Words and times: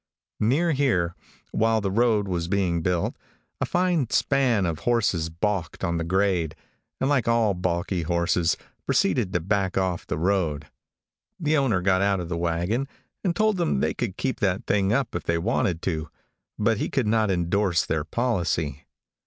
Near 0.39 0.71
here, 0.71 1.13
while 1.51 1.79
the 1.79 1.91
road 1.91 2.27
was 2.27 2.47
being 2.47 2.81
built, 2.81 3.15
a 3.59 3.67
fine 3.67 4.09
span 4.09 4.65
of 4.65 4.79
horses 4.79 5.29
balked 5.29 5.83
on 5.83 5.97
the 5.97 6.03
grade, 6.03 6.55
and 6.99 7.07
like 7.07 7.27
all 7.27 7.53
balky 7.53 8.01
horses, 8.01 8.57
proceeded 8.87 9.31
to 9.31 9.39
back 9.39 9.77
off 9.77 10.07
the 10.07 10.17
road. 10.17 10.65
The 11.39 11.55
owner 11.55 11.81
got 11.83 12.01
out 12.01 12.19
of 12.19 12.29
the 12.29 12.35
wagon, 12.37 12.87
and 13.23 13.35
told 13.35 13.57
them 13.57 13.79
they 13.79 13.93
could 13.93 14.17
keep 14.17 14.39
that 14.39 14.65
thing 14.65 14.91
up 14.91 15.13
if 15.13 15.25
they 15.25 15.37
wanted 15.37 15.83
to, 15.83 16.09
but 16.57 16.79
he 16.79 16.89
could 16.89 17.05
not 17.05 17.29
endorse 17.29 17.85
their 17.85 18.03
policy. 18.03 18.87